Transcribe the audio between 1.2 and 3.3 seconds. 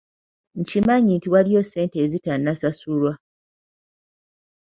waliyo ssente ezitanasasulwa.